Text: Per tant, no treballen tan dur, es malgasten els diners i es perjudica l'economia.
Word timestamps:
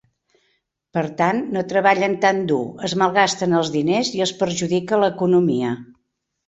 Per 0.97 1.03
tant, 1.19 1.41
no 1.57 1.63
treballen 1.75 2.17
tan 2.25 2.41
dur, 2.53 2.63
es 2.89 2.97
malgasten 3.03 3.55
els 3.61 3.73
diners 3.79 4.13
i 4.21 4.27
es 4.29 4.37
perjudica 4.43 5.03
l'economia. 5.05 5.81